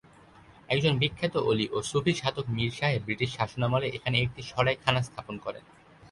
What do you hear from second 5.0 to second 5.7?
স্থাপন করেন।